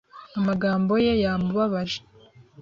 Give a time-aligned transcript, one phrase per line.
[0.37, 1.99] Amagambo ye yamubabaje.